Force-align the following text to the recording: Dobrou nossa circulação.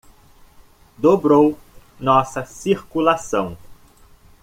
Dobrou 0.97 1.59
nossa 1.99 2.43
circulação. 2.43 3.55